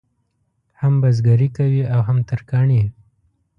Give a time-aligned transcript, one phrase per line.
[0.79, 2.81] هم بزګري کوي او هم ترکاڼي.